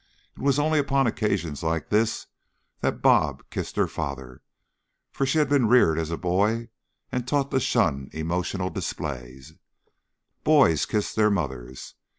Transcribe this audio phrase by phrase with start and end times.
[0.35, 2.25] It was only upon occasions like this
[2.79, 4.41] that "Bob" kissed her father,
[5.11, 6.69] for she had been reared as a boy
[7.11, 9.39] and taught to shun emotional display.
[10.43, 11.93] Boys kiss their mothers.